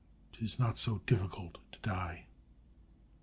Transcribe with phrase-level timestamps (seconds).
[0.33, 2.25] 'tis not so difficult to die.'